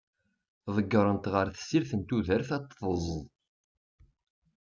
[0.75, 3.23] Ḍeggren-t ɣer tessirt n tudert ad t-tezḍ.